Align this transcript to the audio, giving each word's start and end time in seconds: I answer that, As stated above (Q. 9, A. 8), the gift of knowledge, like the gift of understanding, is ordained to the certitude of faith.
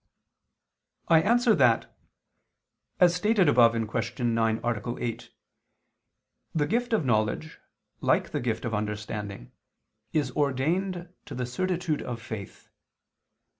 I 1.09 1.21
answer 1.21 1.53
that, 1.53 1.95
As 2.99 3.13
stated 3.13 3.47
above 3.47 3.73
(Q. 3.73 4.25
9, 4.25 4.59
A. 4.63 4.95
8), 4.97 5.29
the 6.55 6.65
gift 6.65 6.91
of 6.93 7.05
knowledge, 7.05 7.59
like 7.99 8.31
the 8.31 8.39
gift 8.41 8.65
of 8.65 8.73
understanding, 8.73 9.51
is 10.11 10.31
ordained 10.31 11.09
to 11.27 11.35
the 11.35 11.45
certitude 11.45 12.01
of 12.01 12.19
faith. 12.19 12.69